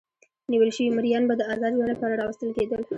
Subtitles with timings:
[0.51, 2.81] نیول شوي مریان به د ازاد ژوند لپاره راوستل کېدل.